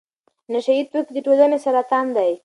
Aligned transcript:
نشه 0.53 0.73
يي 0.77 0.83
توکي 0.91 1.11
د 1.15 1.17
ټولنې 1.25 1.57
سرطان 1.65 2.05
دی. 2.17 2.31